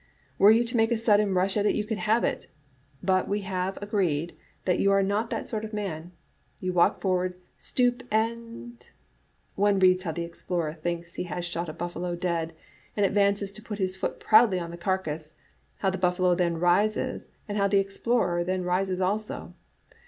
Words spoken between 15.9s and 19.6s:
the buffalo then rises, and how the explorer then rises also.